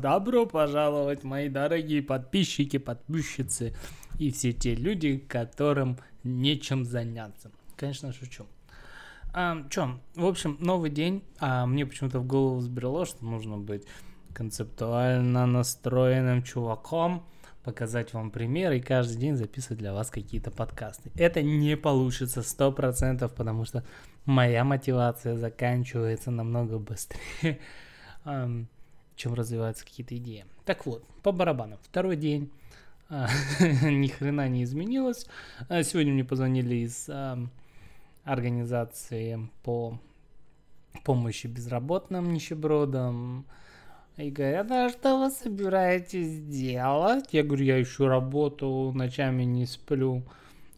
Добро 0.00 0.46
пожаловать, 0.46 1.24
мои 1.24 1.50
дорогие 1.50 2.02
подписчики, 2.02 2.78
подписчицы 2.78 3.74
и 4.18 4.30
все 4.30 4.54
те 4.54 4.74
люди, 4.74 5.18
которым 5.18 5.98
нечем 6.24 6.86
заняться. 6.86 7.50
Конечно, 7.76 8.14
шучу. 8.14 8.46
А, 9.34 9.62
чё, 9.68 10.00
в 10.14 10.24
общем, 10.24 10.56
новый 10.58 10.88
день, 10.88 11.22
а 11.38 11.66
мне 11.66 11.84
почему-то 11.84 12.20
в 12.20 12.26
голову 12.26 12.56
взбрело, 12.56 13.04
что 13.04 13.22
нужно 13.26 13.58
быть 13.58 13.84
концептуально 14.32 15.44
настроенным 15.44 16.44
чуваком, 16.44 17.26
показать 17.68 18.14
вам 18.14 18.30
пример 18.30 18.72
и 18.72 18.80
каждый 18.80 19.18
день 19.18 19.36
записывать 19.36 19.78
для 19.78 19.92
вас 19.92 20.08
какие-то 20.08 20.50
подкасты. 20.50 21.10
Это 21.16 21.42
не 21.42 21.76
получится 21.76 22.42
сто 22.42 22.72
процентов, 22.72 23.34
потому 23.34 23.66
что 23.66 23.84
моя 24.24 24.64
мотивация 24.64 25.36
заканчивается 25.36 26.30
намного 26.30 26.78
быстрее, 26.78 27.58
чем 29.16 29.34
развиваются 29.34 29.84
какие-то 29.84 30.16
идеи. 30.16 30.46
Так 30.64 30.86
вот, 30.86 31.04
по 31.22 31.30
барабану. 31.30 31.76
Второй 31.82 32.16
день. 32.16 32.50
А, 33.10 33.28
ни 33.60 34.06
хрена 34.06 34.48
не 34.48 34.64
изменилось. 34.64 35.26
А, 35.68 35.82
сегодня 35.82 36.14
мне 36.14 36.24
позвонили 36.24 36.76
из 36.76 37.06
организации 38.24 39.46
по 39.62 40.00
помощи 41.04 41.48
безработным 41.48 42.32
нищебродам. 42.32 43.44
И 44.18 44.30
говорят, 44.30 44.70
а 44.70 44.88
что 44.90 45.18
вы 45.18 45.30
собираетесь 45.30 46.40
делать? 46.40 47.28
Я 47.32 47.44
говорю, 47.44 47.64
я 47.64 47.80
ищу 47.80 48.08
работу, 48.08 48.92
ночами 48.94 49.44
не 49.44 49.64
сплю 49.64 50.24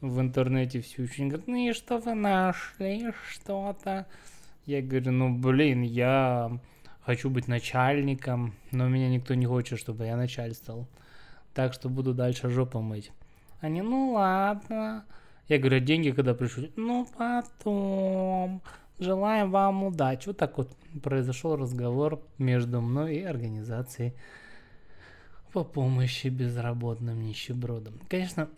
в 0.01 0.21
интернете 0.21 0.81
все 0.81 1.03
очень 1.03 1.29
говорят, 1.29 1.47
ну 1.47 1.57
и 1.57 1.73
что 1.73 1.99
вы 1.99 2.15
нашли 2.15 3.13
что-то? 3.29 4.07
Я 4.67 4.83
говорю, 4.83 5.13
ну 5.13 5.35
блин, 5.35 5.83
я 5.83 6.51
хочу 7.01 7.31
быть 7.31 7.49
начальником, 7.49 8.55
но 8.71 8.89
меня 8.89 9.09
никто 9.09 9.35
не 9.35 9.47
хочет, 9.47 9.79
чтобы 9.79 10.07
я 10.07 10.17
начальствовал. 10.17 10.87
Так 11.55 11.73
что 11.73 11.89
буду 11.89 12.15
дальше 12.15 12.49
жопу 12.49 12.81
мыть. 12.81 13.11
Они, 13.61 13.83
ну 13.83 14.13
ладно. 14.13 15.05
Я 15.49 15.59
говорю, 15.59 15.79
«А 15.79 15.81
деньги 15.81 16.13
когда 16.13 16.33
пришлют? 16.33 16.73
Ну 16.77 17.07
потом. 17.17 18.63
Желаем 19.01 19.51
вам 19.51 19.85
удачи. 19.85 20.29
Вот 20.29 20.37
так 20.37 20.57
вот 20.59 20.71
произошел 21.03 21.57
разговор 21.57 22.23
между 22.39 22.81
мной 22.81 23.17
и 23.17 23.23
организацией 23.23 24.15
по 25.53 25.65
помощи 25.65 26.29
безработным 26.29 27.25
нищебродам. 27.25 27.95
Конечно, 28.09 28.49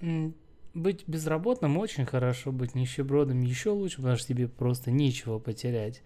быть 0.74 1.04
безработным 1.06 1.78
очень 1.78 2.06
хорошо, 2.06 2.52
быть 2.52 2.74
нищебродом 2.74 3.40
еще 3.40 3.70
лучше, 3.70 3.96
потому 3.96 4.16
что 4.16 4.28
тебе 4.28 4.48
просто 4.48 4.90
нечего 4.90 5.38
потерять. 5.38 6.02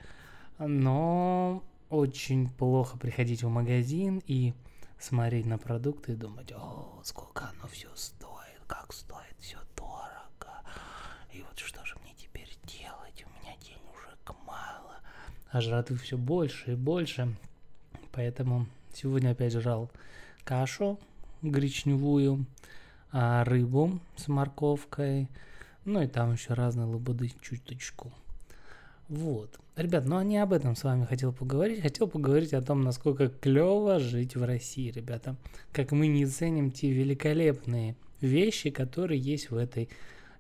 Но 0.59 1.63
очень 1.89 2.49
плохо 2.49 2.99
приходить 2.99 3.43
в 3.43 3.49
магазин 3.49 4.23
и 4.27 4.55
смотреть 4.99 5.47
на 5.47 5.59
продукты 5.59 6.13
и 6.13 6.17
думать, 6.17 6.53
о, 6.53 7.01
сколько 7.05 7.51
оно 7.51 7.69
все 7.69 7.89
стоит, 7.95 8.61
как 8.67 8.93
стоит 8.93 9.37
все 9.39 9.59
дорого. 9.77 10.63
И 11.33 11.43
вот 11.43 11.59
что 11.59 11.85
же 11.85 11.97
мне 12.03 12.15
теперь 12.17 12.49
делать? 12.65 13.25
У 13.25 13.29
меня 13.41 13.55
денежек 13.61 14.35
мало. 14.47 15.01
А 15.51 15.61
жратвы 15.61 15.97
все 15.97 16.17
больше 16.17 16.73
и 16.73 16.77
больше. 16.77 17.35
Поэтому 18.13 18.67
сегодня 18.93 19.31
опять 19.31 19.53
жрал 19.53 19.91
кашу 20.45 20.99
гречневую 21.43 22.47
а, 23.13 23.45
рыбу 23.45 24.01
с 24.17 24.29
морковкой, 24.29 25.29
ну 25.85 26.03
и 26.03 26.07
там 26.07 26.33
еще 26.33 26.55
разные 26.55 26.87
лабуды 26.87 27.31
чуточку. 27.41 28.13
Вот. 29.09 29.59
Ребят, 29.77 30.07
ну 30.07 30.17
а 30.17 30.25
не 30.25 30.39
об 30.39 30.53
этом 30.53 30.75
с 30.75 30.83
вами 30.83 31.05
хотел 31.05 31.33
поговорить. 31.33 31.83
Хотел 31.83 32.09
поговорить 32.09 32.55
о 32.55 32.63
том, 32.63 32.83
насколько 32.83 33.29
клево 33.29 34.01
жить 34.01 34.35
в 34.35 34.43
России, 34.43 34.91
ребята. 34.91 35.37
Как 35.73 35.93
мы 35.93 36.09
не 36.09 36.27
ценим 36.27 36.73
те 36.73 36.91
великолепные 36.91 37.95
вещи, 38.21 38.71
которые 38.71 39.21
есть 39.21 39.51
в 39.51 39.57
этой 39.57 39.89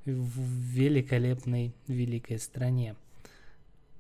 великолепной 0.05 1.75
великой 1.87 2.38
стране. 2.38 2.97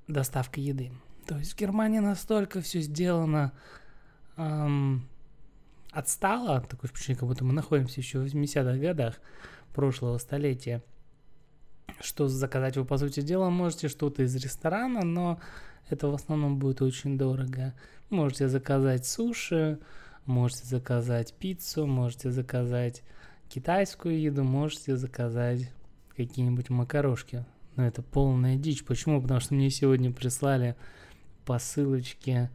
Доставка 0.08 0.60
еды. 0.60 0.92
То 1.26 1.36
есть 1.36 1.52
в 1.54 1.56
Германии 1.56 1.98
настолько 1.98 2.60
все 2.60 2.80
сделано 2.80 3.52
эм, 4.36 5.08
отстала, 5.90 6.60
такое 6.60 6.88
впечатление, 6.88 7.18
как 7.18 7.28
будто 7.28 7.44
мы 7.44 7.52
находимся 7.52 8.00
еще 8.00 8.20
в 8.20 8.24
80-х 8.24 8.78
годах 8.78 9.16
прошлого 9.74 10.18
столетия, 10.18 10.82
что 12.00 12.28
заказать 12.28 12.76
вы, 12.76 12.84
по 12.84 12.98
сути 12.98 13.20
дела, 13.20 13.50
можете 13.50 13.88
что-то 13.88 14.22
из 14.22 14.34
ресторана, 14.36 15.02
но 15.04 15.40
это 15.88 16.08
в 16.08 16.14
основном 16.14 16.58
будет 16.58 16.82
очень 16.82 17.16
дорого. 17.18 17.74
Можете 18.10 18.48
заказать 18.48 19.06
суши, 19.06 19.78
можете 20.24 20.64
заказать 20.66 21.34
пиццу, 21.34 21.86
можете 21.86 22.30
заказать 22.30 23.02
китайскую 23.48 24.20
еду, 24.20 24.44
можете 24.44 24.96
заказать 24.96 25.70
какие-нибудь 26.16 26.70
макарошки. 26.70 27.44
Но 27.76 27.86
это 27.86 28.02
полная 28.02 28.56
дичь. 28.56 28.84
Почему? 28.84 29.20
Потому 29.22 29.40
что 29.40 29.54
мне 29.54 29.70
сегодня 29.70 30.12
прислали 30.12 30.76
посылочки 31.44 32.50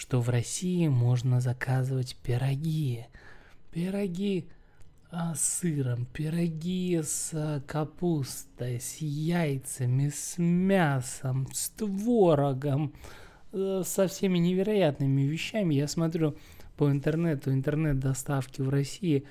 что 0.00 0.18
в 0.22 0.30
России 0.30 0.88
можно 0.88 1.40
заказывать 1.40 2.16
пироги. 2.22 3.04
Пироги 3.70 4.48
а, 5.10 5.34
с 5.34 5.58
сыром, 5.58 6.06
пироги 6.06 7.02
с 7.02 7.32
а, 7.34 7.60
капустой, 7.66 8.80
с 8.80 8.96
яйцами, 8.96 10.08
с 10.08 10.38
мясом, 10.38 11.46
с 11.52 11.68
творогом, 11.68 12.94
э, 13.52 13.82
со 13.84 14.08
всеми 14.08 14.38
невероятными 14.38 15.20
вещами. 15.20 15.74
Я 15.74 15.86
смотрю 15.86 16.34
по 16.78 16.90
интернету, 16.90 17.52
интернет-доставки 17.52 18.62
в 18.62 18.70
России, 18.70 19.24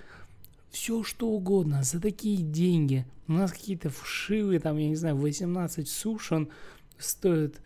все 0.69 1.03
что 1.03 1.30
угодно, 1.30 1.84
за 1.84 2.00
такие 2.00 2.38
деньги. 2.38 3.06
У 3.28 3.34
нас 3.34 3.52
какие-то 3.52 3.90
вшивые, 3.90 4.59
там, 4.59 4.78
я 4.78 4.90
не 4.90 4.96
знаю, 4.96 5.16
18 5.16 5.88
сушен 5.88 6.50
стоят 6.97 7.62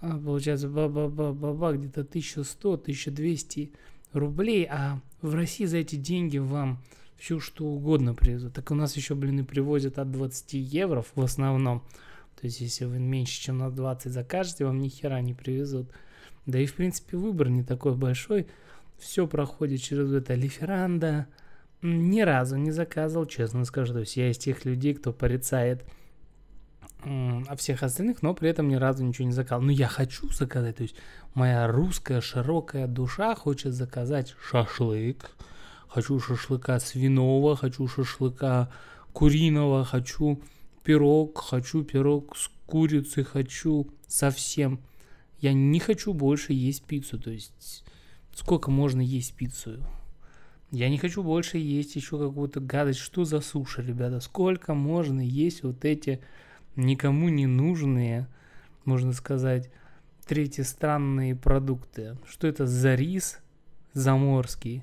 а, 0.00 0.18
получается, 0.18 0.68
ба-ба-ба-ба-ба, 0.68 1.72
где-то 1.72 2.02
1100-1200 2.02 3.70
рублей, 4.12 4.66
а 4.70 5.00
в 5.22 5.34
России 5.34 5.64
за 5.64 5.78
эти 5.78 5.96
деньги 5.96 6.38
вам 6.38 6.82
все 7.16 7.40
что 7.40 7.64
угодно 7.64 8.14
привезут. 8.14 8.54
Так 8.54 8.70
у 8.70 8.74
нас 8.74 8.96
еще, 8.96 9.14
блин, 9.14 9.40
и 9.40 9.42
привозят 9.42 9.98
от 9.98 10.10
20 10.10 10.52
евро 10.54 11.04
в 11.14 11.20
основном. 11.20 11.82
То 12.40 12.46
есть, 12.46 12.60
если 12.60 12.84
вы 12.84 12.98
меньше, 12.98 13.40
чем 13.40 13.58
на 13.58 13.70
20 13.70 14.12
закажете, 14.12 14.66
вам 14.66 14.80
ни 14.80 14.88
хера 14.88 15.20
не 15.22 15.32
привезут. 15.32 15.90
Да 16.44 16.58
и, 16.58 16.66
в 16.66 16.74
принципе, 16.74 17.16
выбор 17.16 17.48
не 17.48 17.64
такой 17.64 17.96
большой. 17.96 18.46
Все 18.98 19.26
проходит 19.26 19.80
через 19.80 20.12
это 20.12 20.34
лиферанда. 20.34 21.26
Ни 21.82 22.20
разу 22.20 22.56
не 22.56 22.70
заказывал, 22.70 23.26
честно 23.26 23.64
скажу. 23.64 23.92
То 23.92 24.00
есть, 24.00 24.16
я 24.16 24.30
из 24.30 24.38
тех 24.38 24.64
людей, 24.64 24.94
кто 24.94 25.12
порицает 25.12 25.84
а 27.04 27.54
всех 27.56 27.82
остальных, 27.82 28.22
но 28.22 28.34
при 28.34 28.50
этом 28.50 28.68
ни 28.68 28.74
разу 28.74 29.04
ничего 29.04 29.26
не 29.26 29.32
заказал. 29.32 29.62
Но 29.62 29.70
я 29.70 29.86
хочу 29.86 30.28
заказать, 30.30 30.76
то 30.76 30.82
есть 30.82 30.96
моя 31.34 31.68
русская 31.68 32.20
широкая 32.20 32.88
душа 32.88 33.34
хочет 33.36 33.74
заказать 33.74 34.34
шашлык, 34.42 35.30
хочу 35.88 36.18
шашлыка 36.18 36.80
свиного, 36.80 37.54
хочу 37.54 37.86
шашлыка 37.86 38.72
куриного, 39.12 39.84
хочу 39.84 40.42
пирог, 40.82 41.38
хочу 41.38 41.84
пирог 41.84 42.36
с 42.36 42.50
курицей, 42.66 43.22
хочу 43.22 43.88
совсем. 44.08 44.80
Я 45.38 45.52
не 45.52 45.78
хочу 45.78 46.12
больше 46.12 46.54
есть 46.54 46.84
пиццу, 46.84 47.20
то 47.20 47.30
есть 47.30 47.84
сколько 48.34 48.70
можно 48.70 49.00
есть 49.00 49.34
пиццу? 49.34 49.78
Я 50.72 50.88
не 50.88 50.98
хочу 50.98 51.22
больше 51.22 51.58
есть 51.58 51.94
еще 51.94 52.18
какую-то 52.18 52.60
гадость. 52.60 52.98
Что 52.98 53.24
за 53.24 53.40
суши, 53.40 53.82
ребята? 53.82 54.20
Сколько 54.20 54.74
можно 54.74 55.20
есть 55.20 55.62
вот 55.62 55.84
эти 55.84 56.20
никому 56.74 57.28
не 57.28 57.46
нужные, 57.46 58.26
можно 58.84 59.12
сказать, 59.12 59.70
третьи 60.26 60.62
странные 60.62 61.36
продукты. 61.36 62.16
Что 62.28 62.48
это 62.48 62.66
за 62.66 62.94
рис 62.94 63.38
заморский 63.92 64.82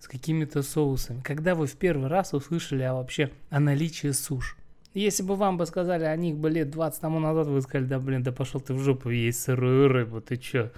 с 0.00 0.08
какими-то 0.08 0.62
соусами? 0.62 1.20
Когда 1.20 1.54
вы 1.54 1.66
в 1.66 1.76
первый 1.76 2.08
раз 2.08 2.32
услышали 2.32 2.82
о 2.82 2.94
вообще 2.94 3.30
о 3.50 3.60
наличии 3.60 4.10
суш? 4.12 4.56
Если 4.94 5.22
бы 5.22 5.36
вам 5.36 5.58
бы 5.58 5.66
сказали 5.66 6.04
о 6.04 6.16
них 6.16 6.36
бы 6.36 6.48
лет 6.48 6.70
20 6.70 7.00
тому 7.00 7.20
назад, 7.20 7.46
вы 7.46 7.60
сказали, 7.60 7.86
да 7.86 8.00
блин, 8.00 8.22
да 8.22 8.32
пошел 8.32 8.60
ты 8.60 8.72
в 8.72 8.80
жопу 8.80 9.10
есть 9.10 9.42
сырую 9.42 9.88
рыбу, 9.88 10.22
ты 10.22 10.38
чё? 10.38 10.70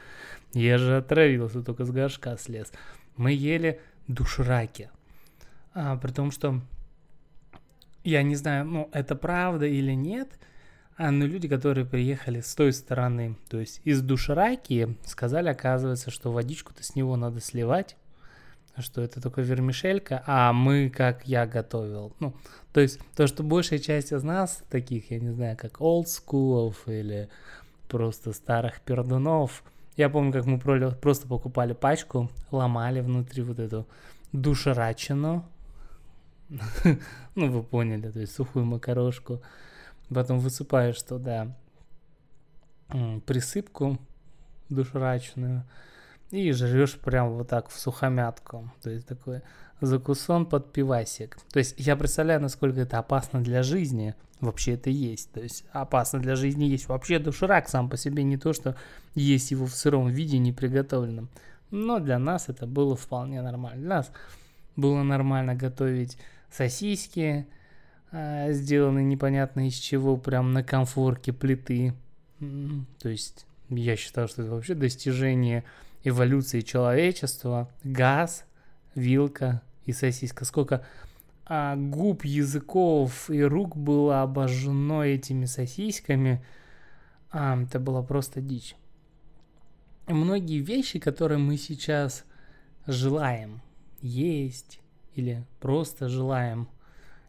Я 0.53 0.79
же 0.79 0.97
отравился, 0.97 1.63
только 1.63 1.85
с 1.85 1.91
горшка 1.91 2.37
слез. 2.37 2.73
Мы 3.17 3.33
ели 3.33 3.81
душраки. 4.07 4.91
А, 5.75 5.97
при 5.97 6.13
том, 6.13 6.31
что 6.31 6.61
я 8.05 8.23
не 8.23 8.37
знаю, 8.37 8.65
ну, 8.65 8.89
это 8.93 9.15
правда 9.15 9.67
или 9.67 9.93
нет– 9.93 10.39
а, 11.03 11.11
но 11.13 11.25
люди, 11.25 11.49
которые 11.49 11.87
приехали 11.87 12.43
с 12.43 12.55
той 12.55 12.75
стороны, 12.75 13.35
то 13.49 13.59
есть 13.59 13.81
из 13.85 14.03
Душраки, 14.03 14.99
сказали, 15.07 15.49
оказывается, 15.49 16.11
что 16.11 16.31
водичку-то 16.31 16.85
с 16.85 16.95
него 16.95 17.17
надо 17.17 17.41
сливать, 17.41 17.97
что 18.77 19.01
это 19.01 19.19
только 19.19 19.41
вермишелька, 19.41 20.23
а 20.27 20.53
мы, 20.53 20.91
как 20.91 21.27
я 21.27 21.47
готовил. 21.47 22.13
Ну, 22.21 22.35
то 22.75 22.81
есть 22.81 23.01
то, 23.17 23.27
что 23.27 23.43
большая 23.43 23.79
часть 23.79 24.13
из 24.13 24.23
нас, 24.23 24.63
таких, 24.69 25.11
я 25.11 25.21
не 25.21 25.31
знаю, 25.31 25.57
как 25.57 25.81
school 25.81 26.75
или 26.87 27.31
просто 27.89 28.35
старых 28.35 28.83
пердунов. 28.83 29.65
Я 30.01 30.09
помню, 30.09 30.33
как 30.33 30.47
мы 30.47 30.59
просто 30.59 31.29
покупали 31.29 31.75
пачку, 31.75 32.31
ломали 32.51 33.03
внутри 33.03 33.43
вот 33.43 33.59
эту 33.59 33.87
душерачину. 34.33 35.45
ну, 37.35 37.51
вы 37.51 37.63
поняли, 37.63 38.11
то 38.11 38.19
есть 38.19 38.35
сухую 38.35 38.65
макарошку. 38.65 39.43
Потом 40.09 40.39
высыпаешь 40.39 41.03
туда 41.03 41.55
присыпку 43.27 43.99
душерачную 44.71 45.65
и 46.31 46.53
жрешь 46.53 46.99
прям 46.99 47.31
вот 47.31 47.49
так 47.49 47.69
в 47.69 47.79
сухомятку. 47.79 48.71
То 48.83 48.91
есть 48.91 49.07
такой 49.07 49.43
закусон 49.81 50.47
под 50.47 50.73
пивасик. 50.73 51.39
То 51.53 51.59
есть 51.59 51.75
я 51.79 51.97
представляю, 51.97 52.41
насколько 52.41 52.81
это 52.81 52.99
опасно 52.99 53.43
для 53.43 53.63
жизни. 53.63 54.15
Вообще 54.41 54.75
это 54.75 54.91
есть. 54.91 55.31
То 55.33 55.41
есть 55.41 55.65
опасно 55.73 56.21
для 56.21 56.37
жизни 56.37 56.65
есть. 56.65 56.89
Вообще 56.89 57.19
доширак 57.19 57.69
сам 57.69 57.89
по 57.89 57.97
себе 57.97 58.23
не 58.23 58.37
то, 58.37 58.53
что 58.53 58.77
есть 59.15 59.51
его 59.51 59.67
в 59.67 59.75
сыром 59.75 60.09
виде, 60.09 60.39
не 60.39 60.53
приготовленном. 60.53 61.29
Но 61.71 61.99
для 61.99 62.19
нас 62.19 62.49
это 62.49 62.67
было 62.67 62.97
вполне 62.97 63.43
нормально. 63.43 63.81
Для 63.81 63.89
нас 63.89 64.11
было 64.77 65.03
нормально 65.03 65.55
готовить 65.55 66.17
сосиски, 66.51 67.47
э, 68.13 68.53
сделанные 68.53 69.05
непонятно 69.05 69.69
из 69.69 69.75
чего, 69.75 70.17
прям 70.17 70.53
на 70.53 70.65
комфорке 70.65 71.33
плиты. 71.33 71.95
То 72.99 73.09
есть 73.09 73.47
я 73.69 73.97
считаю, 73.97 74.27
что 74.27 74.43
это 74.43 74.51
вообще 74.53 74.75
достижение 74.75 75.65
эволюции 76.05 76.61
человечества. 76.61 77.71
Газ, 77.85 78.45
вилка, 78.95 79.63
и 79.91 79.93
сосиска, 79.93 80.45
сколько 80.45 80.85
а, 81.47 81.77
губ, 81.77 82.25
языков 82.25 83.29
и 83.29 83.43
рук 83.43 83.77
было 83.77 84.23
обожжено 84.23 85.05
этими 85.05 85.45
сосисками. 85.45 86.45
А, 87.31 87.61
это 87.61 87.81
была 87.81 88.03
просто 88.03 88.41
дичь. 88.41 88.77
И 90.07 90.13
многие 90.13 90.61
вещи, 90.61 90.99
которые 90.99 91.39
мы 91.39 91.57
сейчас 91.57 92.25
желаем 92.87 93.61
есть 94.01 94.81
или 95.15 95.45
просто 95.61 96.09
желаем 96.09 96.69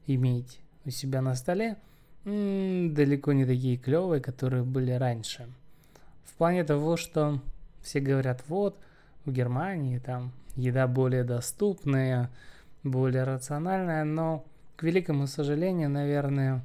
иметь 0.07 0.59
у 0.85 0.89
себя 0.89 1.21
на 1.21 1.35
столе, 1.35 1.77
м-м, 2.25 2.93
далеко 2.93 3.33
не 3.33 3.45
такие 3.45 3.77
клевые, 3.77 4.21
которые 4.21 4.63
были 4.63 4.91
раньше. 4.91 5.49
В 6.23 6.33
плане 6.35 6.63
того, 6.63 6.97
что 6.97 7.41
все 7.81 7.99
говорят, 7.99 8.43
вот, 8.47 8.79
в 9.25 9.31
Германии 9.31 9.99
там 9.99 10.31
еда 10.55 10.87
более 10.87 11.23
доступная, 11.23 12.29
более 12.83 13.23
рациональная, 13.23 14.03
но, 14.03 14.45
к 14.75 14.83
великому 14.83 15.27
сожалению, 15.27 15.89
наверное, 15.89 16.63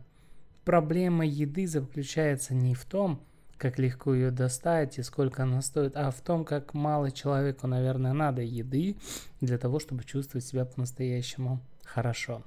проблема 0.64 1.24
еды 1.24 1.66
заключается 1.66 2.54
не 2.54 2.74
в 2.74 2.84
том, 2.84 3.20
как 3.56 3.78
легко 3.78 4.14
ее 4.14 4.30
достать 4.30 4.98
и 4.98 5.02
сколько 5.02 5.44
она 5.44 5.62
стоит, 5.62 5.96
а 5.96 6.10
в 6.10 6.20
том, 6.20 6.44
как 6.44 6.74
мало 6.74 7.10
человеку, 7.10 7.66
наверное, 7.66 8.12
надо 8.12 8.42
еды 8.42 8.96
для 9.40 9.58
того, 9.58 9.78
чтобы 9.78 10.04
чувствовать 10.04 10.44
себя 10.44 10.64
по-настоящему 10.64 11.60
хорошо. 11.84 12.42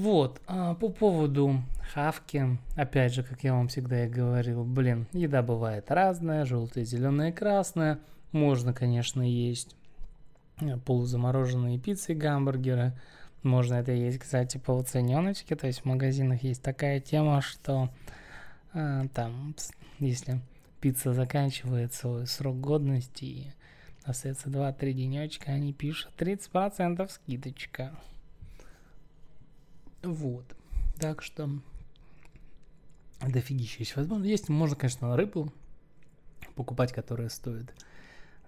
Вот, 0.00 0.40
а 0.46 0.74
по 0.74 0.88
поводу 0.88 1.62
хавки, 1.92 2.58
опять 2.76 3.12
же, 3.12 3.22
как 3.22 3.44
я 3.44 3.52
вам 3.52 3.68
всегда 3.68 4.06
и 4.06 4.08
говорил, 4.08 4.64
блин, 4.64 5.06
еда 5.12 5.42
бывает 5.42 5.90
разная, 5.90 6.44
желтая, 6.44 6.84
зеленая, 6.84 7.32
красная. 7.32 7.98
Можно, 8.32 8.72
конечно, 8.72 9.22
есть 9.22 9.76
Э, 10.60 10.76
полузамороженные 10.78 11.78
пиццы 11.78 12.14
гамбургеры. 12.14 12.92
Можно 13.42 13.74
это 13.74 13.92
есть, 13.92 14.18
кстати, 14.18 14.58
по 14.58 14.72
уцененочке. 14.72 15.56
То 15.56 15.66
есть 15.66 15.80
в 15.80 15.84
магазинах 15.84 16.42
есть 16.42 16.62
такая 16.62 17.00
тема, 17.00 17.40
что 17.40 17.90
э, 18.74 19.08
там, 19.14 19.54
если 19.98 20.40
пицца 20.80 21.12
заканчивает 21.12 21.94
свой 21.94 22.26
срок 22.26 22.60
годности 22.60 23.24
и 23.24 23.52
остается 24.04 24.48
2-3 24.48 24.92
денечка, 24.92 25.52
они 25.52 25.72
пишут 25.72 26.12
30% 26.18 27.08
скидочка. 27.10 27.92
Вот. 30.02 30.44
Так 30.98 31.22
что 31.22 31.50
дофигища 33.20 33.80
есть 33.80 33.96
возможно. 33.96 34.24
Есть, 34.24 34.48
можно, 34.48 34.76
конечно, 34.76 35.16
рыбу 35.16 35.52
покупать, 36.54 36.92
которая 36.92 37.28
стоит 37.28 37.72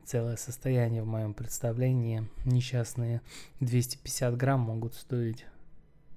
целое 0.04 0.36
состояние 0.36 1.02
в 1.02 1.06
моем 1.06 1.34
представлении. 1.34 2.28
Несчастные 2.44 3.20
250 3.60 4.36
грамм 4.36 4.60
могут 4.60 4.94
стоить 4.94 5.46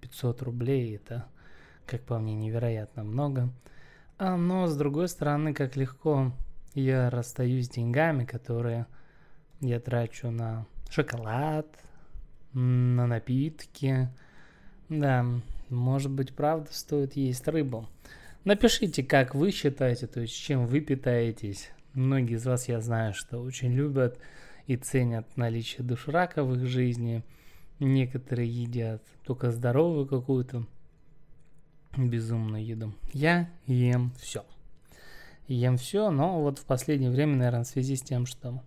500 0.02 0.42
рублей. 0.42 0.96
Это, 0.96 1.26
как 1.86 2.02
по 2.02 2.18
мне, 2.18 2.34
невероятно 2.34 3.04
много. 3.04 3.50
А, 4.18 4.38
но, 4.38 4.68
с 4.68 4.76
другой 4.78 5.10
стороны, 5.10 5.54
как 5.54 5.76
легко 5.76 6.32
я 6.74 7.10
расстаюсь 7.10 7.66
с 7.66 7.70
деньгами, 7.70 8.26
которые 8.26 8.88
я 9.62 9.80
трачу 9.80 10.32
на 10.32 10.66
шоколад, 10.90 11.68
на 12.54 13.08
напитки. 13.08 14.10
Да, 14.90 15.26
может 15.70 16.12
быть, 16.12 16.34
правда 16.34 16.70
стоит 16.72 17.16
есть 17.16 17.48
рыбу. 17.48 17.88
Напишите, 18.44 19.04
как 19.04 19.34
вы 19.34 19.52
считаете, 19.52 20.06
то 20.06 20.22
есть 20.22 20.36
чем 20.36 20.68
вы 20.68 20.80
питаетесь. 20.80 21.72
Многие 21.94 22.36
из 22.36 22.46
вас, 22.46 22.68
я 22.68 22.80
знаю, 22.82 23.14
что 23.14 23.40
очень 23.40 23.74
любят 23.74 24.20
и 24.68 24.76
ценят 24.76 25.26
наличие 25.36 25.84
душрака 25.84 26.44
в 26.44 26.56
их 26.56 26.68
жизни. 26.68 27.24
Некоторые 27.80 28.50
едят 28.50 29.02
только 29.26 29.52
здоровую 29.52 30.06
какую-то 30.06 30.68
безумную 31.98 32.64
еду. 32.64 32.94
Я 33.14 33.50
ем 33.66 34.12
все. 34.22 34.46
Ем 35.48 35.78
все, 35.78 36.10
но 36.12 36.42
вот 36.42 36.60
в 36.60 36.66
последнее 36.66 37.12
время, 37.12 37.36
наверное, 37.36 37.64
в 37.64 37.68
связи 37.68 37.96
с 37.96 38.02
тем, 38.02 38.26
что 38.26 38.62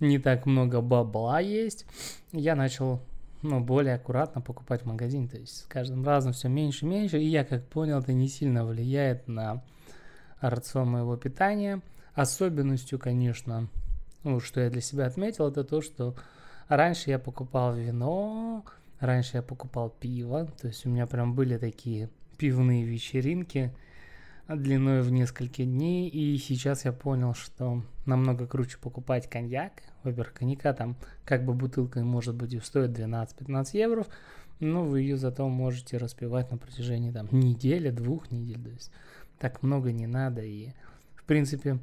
не 0.00 0.18
так 0.18 0.46
много 0.46 0.80
бабла 0.80 1.40
есть, 1.40 1.84
я 2.32 2.54
начал 2.54 3.02
ну, 3.42 3.60
более 3.60 3.94
аккуратно 3.94 4.40
покупать 4.40 4.82
в 4.82 4.86
магазине. 4.86 5.28
То 5.28 5.38
есть 5.38 5.58
с 5.58 5.62
каждым 5.62 6.04
разом 6.04 6.32
все 6.32 6.48
меньше 6.48 6.84
и 6.84 6.88
меньше. 6.88 7.18
И 7.18 7.26
я, 7.26 7.44
как 7.44 7.64
понял, 7.66 7.98
это 7.98 8.12
не 8.12 8.28
сильно 8.28 8.64
влияет 8.64 9.28
на 9.28 9.62
рацион 10.40 10.90
моего 10.90 11.16
питания– 11.16 11.80
Особенностью, 12.18 12.98
конечно, 12.98 13.68
ну, 14.24 14.40
что 14.40 14.60
я 14.60 14.70
для 14.70 14.80
себя 14.80 15.06
отметил, 15.06 15.46
это 15.46 15.62
то, 15.62 15.80
что 15.80 16.16
раньше 16.66 17.10
я 17.10 17.20
покупал 17.20 17.76
вино, 17.76 18.64
раньше 18.98 19.36
я 19.36 19.42
покупал 19.44 19.88
пиво, 19.88 20.46
то 20.60 20.66
есть 20.66 20.84
у 20.84 20.88
меня 20.88 21.06
прям 21.06 21.36
были 21.36 21.56
такие 21.58 22.10
пивные 22.36 22.82
вечеринки 22.82 23.72
длиной 24.56 25.02
в 25.02 25.10
несколько 25.10 25.64
дней, 25.64 26.08
и 26.08 26.36
сейчас 26.38 26.84
я 26.84 26.92
понял, 26.92 27.34
что 27.34 27.82
намного 28.06 28.46
круче 28.46 28.78
покупать 28.78 29.28
коньяк. 29.28 29.72
Во-первых, 30.02 30.32
коньяка 30.32 30.72
там 30.72 30.96
как 31.24 31.44
бы 31.44 31.54
бутылка 31.54 32.00
может 32.00 32.34
быть 32.34 32.54
и 32.54 32.60
стоит 32.60 32.98
12-15 32.98 33.68
евро, 33.72 34.06
но 34.60 34.84
вы 34.84 35.02
ее 35.02 35.16
зато 35.16 35.48
можете 35.48 35.98
распивать 35.98 36.50
на 36.50 36.56
протяжении 36.56 37.10
там 37.10 37.28
недели, 37.30 37.90
двух 37.90 38.30
недель, 38.30 38.62
то 38.62 38.70
есть 38.70 38.90
так 39.38 39.62
много 39.62 39.92
не 39.92 40.06
надо, 40.06 40.42
и 40.42 40.70
в 41.14 41.24
принципе 41.24 41.78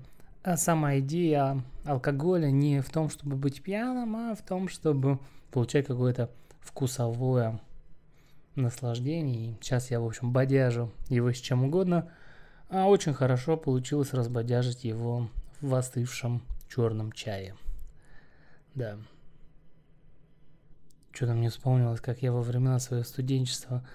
а 0.46 0.58
сама 0.58 1.00
идея 1.00 1.64
алкоголя 1.86 2.52
не 2.52 2.80
в 2.82 2.90
том, 2.92 3.10
чтобы 3.10 3.36
быть 3.36 3.64
пьяным, 3.64 4.16
а 4.16 4.36
в 4.36 4.44
том, 4.44 4.70
чтобы 4.70 5.18
получать 5.50 5.88
какое-то 5.88 6.30
вкусовое 6.62 7.60
наслаждение. 8.54 9.50
И 9.50 9.56
сейчас 9.60 9.90
я, 9.90 10.00
в 10.00 10.06
общем, 10.06 10.32
бодяжу 10.32 10.92
его 11.10 11.32
с 11.32 11.38
чем 11.38 11.64
угодно. 11.64 12.12
А 12.78 12.88
очень 12.88 13.14
хорошо 13.14 13.56
получилось 13.56 14.14
разбодяжить 14.14 14.84
его 14.84 15.30
в 15.62 15.74
остывшем 15.76 16.42
черном 16.68 17.14
чае. 17.14 17.56
Да. 18.74 18.98
Что-то 21.14 21.36
мне 21.36 21.50
вспомнилось, 21.50 22.02
как 22.02 22.22
я 22.22 22.34
во 22.34 22.42
времена 22.42 22.80
своего 22.80 23.06
студенчества 23.06 23.88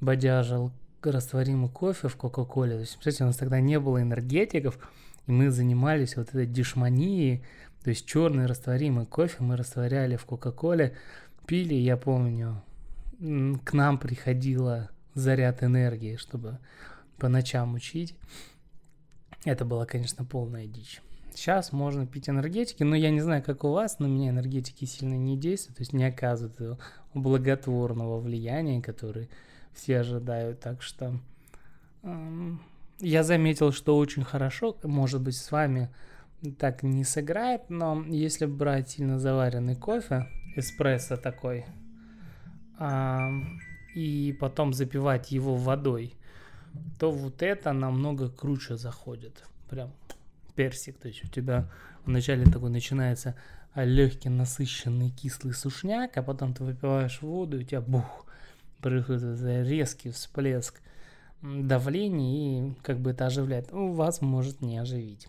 бодяжил 0.00 0.70
растворимый 1.02 1.68
кофе 1.68 2.06
в 2.06 2.14
Кока-Коле. 2.14 2.74
То 2.74 2.80
есть, 2.82 2.92
представляете, 2.92 3.24
у 3.24 3.26
нас 3.26 3.36
тогда 3.38 3.58
не 3.58 3.80
было 3.80 4.00
энергетиков, 4.00 4.78
и 5.26 5.32
мы 5.32 5.50
занимались 5.50 6.16
вот 6.16 6.28
этой 6.28 6.46
дешманией, 6.46 7.42
то 7.82 7.90
есть 7.90 8.06
черный 8.06 8.46
растворимый 8.46 9.06
кофе 9.06 9.38
мы 9.40 9.56
растворяли 9.56 10.14
в 10.14 10.24
Кока-Коле, 10.26 10.96
пили, 11.44 11.74
я 11.74 11.96
помню, 11.96 12.62
к 13.64 13.72
нам 13.72 13.98
приходила 13.98 14.90
заряд 15.14 15.64
энергии, 15.64 16.14
чтобы 16.14 16.60
по 17.18 17.28
ночам 17.28 17.74
учить. 17.74 18.14
Это 19.44 19.64
была, 19.64 19.86
конечно, 19.86 20.24
полная 20.24 20.66
дичь. 20.66 21.00
Сейчас 21.34 21.72
можно 21.72 22.06
пить 22.06 22.28
энергетики, 22.28 22.82
но 22.82 22.96
я 22.96 23.10
не 23.10 23.20
знаю, 23.20 23.42
как 23.42 23.62
у 23.62 23.70
вас, 23.70 24.00
но 24.00 24.08
меня 24.08 24.30
энергетики 24.30 24.84
сильно 24.84 25.14
не 25.14 25.36
действуют, 25.36 25.76
то 25.76 25.82
есть 25.82 25.92
не 25.92 26.04
оказывают 26.04 26.80
благотворного 27.14 28.18
влияния, 28.18 28.82
которое 28.82 29.28
все 29.72 30.00
ожидают. 30.00 30.58
Так 30.60 30.82
что 30.82 31.20
эм, 32.02 32.60
я 32.98 33.22
заметил, 33.22 33.70
что 33.70 33.96
очень 33.96 34.24
хорошо, 34.24 34.76
может 34.82 35.20
быть, 35.20 35.36
с 35.36 35.52
вами 35.52 35.90
так 36.58 36.82
не 36.82 37.04
сыграет, 37.04 37.70
но 37.70 38.04
если 38.06 38.46
брать 38.46 38.90
сильно 38.90 39.20
заваренный 39.20 39.76
кофе, 39.76 40.26
эспрессо 40.56 41.16
такой, 41.16 41.66
а, 42.78 43.30
и 43.94 44.36
потом 44.40 44.72
запивать 44.72 45.30
его 45.30 45.54
водой, 45.54 46.17
то 46.98 47.10
вот 47.10 47.42
это 47.42 47.72
намного 47.72 48.30
круче 48.30 48.76
заходит. 48.76 49.44
прям 49.68 49.90
персик. 50.58 50.98
То 50.98 51.06
есть 51.06 51.24
у 51.24 51.28
тебя 51.28 51.70
вначале 52.04 52.44
такой 52.44 52.70
начинается 52.70 53.36
легкий, 53.76 54.28
насыщенный, 54.28 55.10
кислый 55.10 55.54
сушняк, 55.54 56.16
а 56.16 56.22
потом 56.22 56.52
ты 56.52 56.64
выпиваешь 56.64 57.22
воду, 57.22 57.58
и 57.58 57.62
у 57.62 57.66
тебя 57.66 57.80
бух, 57.80 58.26
происходит 58.80 59.40
резкий 59.68 60.10
всплеск 60.10 60.80
давления, 61.42 62.70
и 62.70 62.74
как 62.82 62.98
бы 62.98 63.12
это 63.12 63.26
оживляет. 63.26 63.72
У 63.72 63.92
вас 63.92 64.20
может 64.20 64.60
не 64.60 64.78
оживить. 64.78 65.28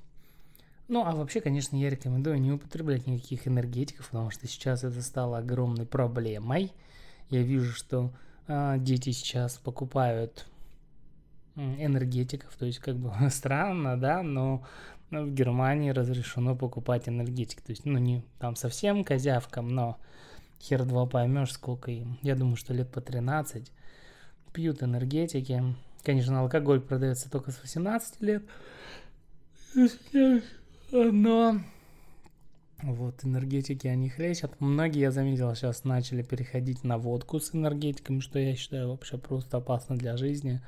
Ну, 0.88 1.06
а 1.06 1.12
вообще, 1.12 1.41
конечно, 1.41 1.75
я 1.75 1.91
рекомендую 1.91 2.41
не 2.41 2.51
употреблять 2.51 3.06
никаких 3.06 3.48
энергетиков, 3.48 4.08
потому 4.08 4.32
что 4.32 4.48
сейчас 4.48 4.84
это 4.84 5.03
стало 5.03 5.38
огромной 5.38 5.86
проблемой. 5.86 6.74
Я 7.29 7.44
вижу, 7.44 7.72
что 7.72 8.12
э, 8.48 8.77
дети 8.79 9.12
сейчас 9.12 9.60
покупают 9.60 10.48
энергетиков, 11.60 12.56
то 12.56 12.66
есть 12.66 12.80
как 12.80 12.98
бы 12.98 13.12
странно, 13.30 14.00
да, 14.00 14.24
но 14.24 14.63
в 15.12 15.32
Германии 15.32 15.89
разрешено 15.89 16.56
покупать 16.56 17.10
энергетик, 17.10 17.62
то 17.62 17.72
есть, 17.72 17.86
ну, 17.86 17.98
не 17.98 18.24
там 18.39 18.56
совсем 18.56 19.04
козявкам, 19.04 19.70
но 19.70 19.98
хер 20.62 20.86
два 20.86 21.06
поймешь, 21.06 21.54
сколько 21.54 21.92
им. 21.92 22.20
Я 22.22 22.36
думаю, 22.36 22.56
что 22.56 22.74
лет 22.74 22.92
по 22.92 23.01
13 23.01 23.72
пьют 24.54 24.84
энергетики. 24.84 25.63
Конечно, 26.04 26.39
алкоголь 26.39 26.82
продается 26.82 27.30
только 27.30 27.51
с 27.51 27.62
18 27.62 28.22
лет. 28.22 28.44
Но 30.92 31.60
вот 32.82 33.25
энергетики 33.25 33.88
они 33.88 34.10
хлещут. 34.10 34.60
Многие, 34.60 35.01
я 35.01 35.12
заметил, 35.12 35.54
сейчас 35.54 35.84
начали 35.84 36.24
переходить 36.24 36.84
на 36.84 36.98
водку 36.98 37.39
с 37.39 37.54
энергетиками, 37.54 38.20
что 38.20 38.39
я 38.39 38.56
считаю 38.56 38.89
вообще 38.89 39.18
просто 39.18 39.58
опасно 39.58 39.98
для 39.98 40.16
жизни. 40.18 40.62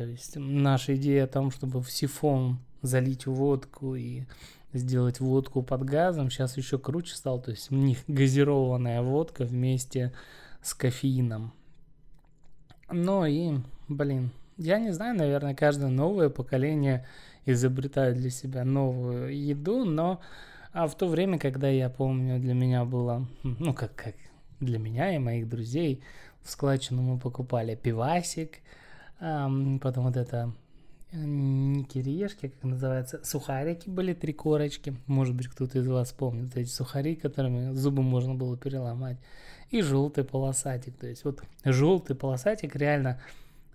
То 0.00 0.06
есть 0.06 0.36
наша 0.36 0.96
идея 0.96 1.24
о 1.24 1.26
том, 1.26 1.50
чтобы 1.50 1.82
в 1.82 1.90
сифон 1.90 2.58
залить 2.80 3.26
водку 3.26 3.94
и 3.96 4.22
сделать 4.72 5.20
водку 5.20 5.62
под 5.62 5.84
газом, 5.84 6.30
сейчас 6.30 6.56
еще 6.56 6.78
круче 6.78 7.14
стал. 7.14 7.38
То 7.38 7.50
есть 7.50 7.70
у 7.70 7.74
них 7.74 7.98
газированная 8.08 9.02
водка 9.02 9.44
вместе 9.44 10.14
с 10.62 10.72
кофеином. 10.72 11.52
Ну 12.90 13.26
и, 13.26 13.58
блин, 13.88 14.30
я 14.56 14.78
не 14.78 14.90
знаю, 14.90 15.18
наверное, 15.18 15.54
каждое 15.54 15.90
новое 15.90 16.30
поколение 16.30 17.06
изобретают 17.44 18.16
для 18.16 18.30
себя 18.30 18.64
новую 18.64 19.38
еду, 19.38 19.84
но 19.84 20.22
а 20.72 20.86
в 20.86 20.96
то 20.96 21.08
время, 21.08 21.38
когда 21.38 21.68
я 21.68 21.90
помню, 21.90 22.40
для 22.40 22.54
меня 22.54 22.86
было, 22.86 23.28
ну, 23.42 23.74
как, 23.74 23.94
как 23.96 24.14
для 24.60 24.78
меня 24.78 25.14
и 25.14 25.18
моих 25.18 25.46
друзей, 25.46 26.02
в 26.42 26.50
складчину 26.50 27.02
мы 27.02 27.18
покупали 27.18 27.74
пивасик, 27.74 28.60
потом 29.20 30.04
вот 30.04 30.16
это 30.16 30.52
не 31.12 31.84
кириешки, 31.84 32.48
как 32.48 32.62
называется, 32.62 33.20
сухарики 33.24 33.88
были, 33.88 34.14
три 34.14 34.32
корочки, 34.32 34.96
может 35.06 35.34
быть, 35.34 35.48
кто-то 35.48 35.78
из 35.78 35.86
вас 35.86 36.12
помнит 36.12 36.56
эти 36.56 36.68
сухари, 36.68 37.16
которыми 37.16 37.72
зубы 37.74 38.02
можно 38.02 38.34
было 38.34 38.56
переломать, 38.56 39.18
и 39.70 39.82
желтый 39.82 40.24
полосатик, 40.24 40.96
то 40.96 41.06
есть 41.06 41.24
вот 41.24 41.42
желтый 41.64 42.16
полосатик 42.16 42.76
реально, 42.76 43.20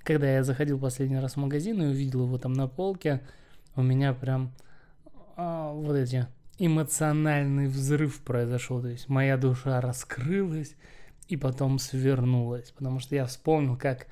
когда 0.03 0.31
я 0.31 0.43
заходил 0.43 0.79
последний 0.79 1.19
раз 1.19 1.33
в 1.33 1.37
магазин 1.37 1.81
и 1.81 1.87
увидел 1.87 2.25
его 2.25 2.37
там 2.37 2.53
на 2.53 2.67
полке, 2.67 3.21
у 3.75 3.81
меня 3.81 4.13
прям 4.13 4.51
а, 5.35 5.73
вот 5.73 5.95
эти 5.95 6.27
эмоциональный 6.57 7.67
взрыв 7.67 8.21
произошел. 8.21 8.81
То 8.81 8.89
есть 8.89 9.09
моя 9.09 9.37
душа 9.37 9.81
раскрылась 9.81 10.75
и 11.27 11.37
потом 11.37 11.79
свернулась. 11.79 12.71
Потому 12.71 12.99
что 12.99 13.15
я 13.15 13.25
вспомнил, 13.25 13.77
как 13.77 14.07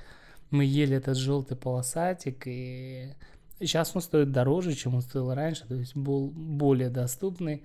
мы 0.54 0.66
ели 0.66 0.96
этот 0.96 1.18
желтый 1.18 1.58
полосатик, 1.58 2.44
и 2.46 3.14
сейчас 3.60 3.96
он 3.96 4.04
стоит 4.04 4.32
дороже, 4.32 4.74
чем 4.74 4.94
он 4.94 5.02
стоил 5.02 5.34
раньше, 5.34 5.68
то 5.68 5.74
есть 5.74 5.96
был 5.96 6.30
более 6.30 6.90
доступный. 6.90 7.64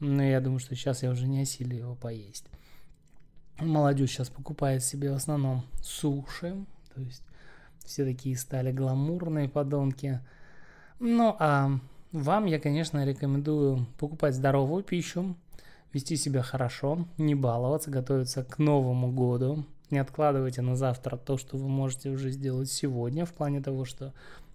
Но 0.00 0.22
я 0.22 0.42
думаю, 0.42 0.58
что 0.58 0.76
сейчас 0.76 1.02
я 1.02 1.10
уже 1.10 1.26
не 1.26 1.40
осилю 1.40 1.74
его 1.74 1.94
поесть. 1.94 2.44
Молодежь 3.58 4.10
сейчас 4.10 4.28
покупает 4.28 4.84
себе 4.84 5.10
в 5.10 5.14
основном 5.14 5.64
суши, 5.82 6.54
то 6.94 7.00
есть 7.00 7.22
все 7.82 8.04
такие 8.04 8.36
стали 8.36 8.70
гламурные 8.70 9.48
подонки. 9.48 10.20
Ну, 11.00 11.34
а 11.38 11.70
вам 12.12 12.44
я, 12.44 12.60
конечно, 12.60 13.06
рекомендую 13.06 13.86
покупать 13.98 14.34
здоровую 14.34 14.84
пищу, 14.84 15.34
вести 15.94 16.16
себя 16.16 16.42
хорошо, 16.42 17.06
не 17.16 17.34
баловаться, 17.34 17.90
готовиться 17.90 18.44
к 18.44 18.58
Новому 18.58 19.10
году. 19.10 19.64
Не 19.90 19.98
откладывайте 19.98 20.62
на 20.62 20.76
завтра 20.76 21.16
то, 21.16 21.36
что 21.36 21.56
вы 21.56 21.68
можете 21.68 22.10
уже 22.10 22.30
сделать 22.30 22.70
сегодня, 22.70 23.24
в 23.24 23.32
плане 23.32 23.60
того, 23.60 23.84
что 23.84 24.12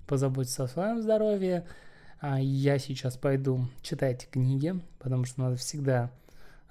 позаботиться 0.07 0.63
о 0.63 0.67
своем 0.67 1.01
здоровье. 1.01 1.65
А 2.19 2.39
я 2.39 2.77
сейчас 2.77 3.17
пойду 3.17 3.67
читать 3.81 4.27
книги, 4.29 4.79
потому 5.00 5.25
что 5.25 5.41
надо 5.41 5.55
всегда 5.55 6.11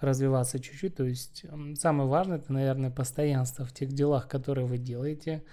развиваться 0.01 0.61
чуть-чуть. 0.61 0.95
То 0.95 1.05
есть 1.05 1.45
самое 1.77 2.09
важное, 2.09 2.39
это, 2.39 2.53
наверное, 2.53 2.91
постоянство 2.91 3.65
в 3.65 3.73
тех 3.73 3.93
делах, 3.93 4.29
которые 4.29 4.67
вы 4.67 4.79
делаете– 4.79 5.43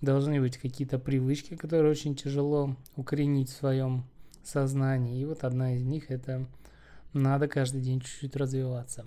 должны 0.00 0.40
быть 0.40 0.58
какие-то 0.58 0.98
привычки, 0.98 1.56
которые 1.56 1.90
очень 1.90 2.14
тяжело 2.14 2.76
укоренить 2.96 3.50
в 3.50 3.56
своем 3.56 4.04
сознании. 4.44 5.20
И 5.20 5.24
вот 5.24 5.44
одна 5.44 5.74
из 5.74 5.84
них 5.84 6.10
это 6.10 6.46
надо 7.12 7.48
каждый 7.48 7.80
день 7.80 8.00
чуть-чуть 8.00 8.36
развиваться. 8.36 9.06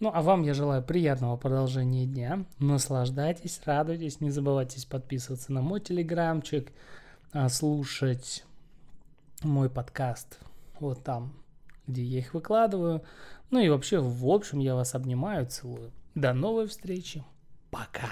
Ну, 0.00 0.10
а 0.12 0.22
вам 0.22 0.42
я 0.42 0.54
желаю 0.54 0.82
приятного 0.82 1.36
продолжения 1.36 2.06
дня. 2.06 2.44
Наслаждайтесь, 2.58 3.60
радуйтесь, 3.64 4.20
не 4.20 4.30
забывайте 4.30 4.86
подписываться 4.86 5.52
на 5.52 5.62
мой 5.62 5.80
телеграмчик, 5.80 6.72
а, 7.32 7.48
слушать 7.48 8.44
мой 9.42 9.70
подкаст 9.70 10.38
вот 10.80 11.02
там, 11.04 11.32
где 11.86 12.02
я 12.02 12.18
их 12.18 12.34
выкладываю. 12.34 13.02
Ну 13.50 13.60
и 13.60 13.68
вообще, 13.68 14.00
в 14.00 14.26
общем, 14.28 14.58
я 14.58 14.74
вас 14.74 14.94
обнимаю, 14.94 15.46
целую. 15.46 15.92
До 16.14 16.32
новой 16.32 16.66
встречи. 16.66 17.24
Пока. 17.70 18.08